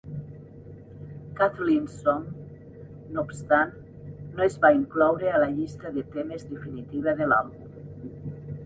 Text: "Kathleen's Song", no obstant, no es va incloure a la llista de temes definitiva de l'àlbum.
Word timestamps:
"Kathleen's 1.39 2.01
Song", 2.01 2.23
no 3.13 3.27
obstant, 3.27 3.77
no 4.39 4.49
es 4.49 4.57
va 4.65 4.73
incloure 4.79 5.31
a 5.35 5.45
la 5.45 5.53
llista 5.61 5.95
de 5.99 6.07
temes 6.19 6.49
definitiva 6.57 7.17
de 7.23 7.31
l'àlbum. 7.31 7.75